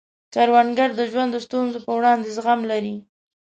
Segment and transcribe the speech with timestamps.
[0.33, 2.95] کروندګر د ژوند د ستونزو په وړاندې زغم لري